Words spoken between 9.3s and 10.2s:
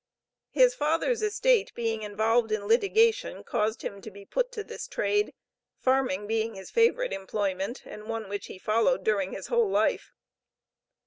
his whole life.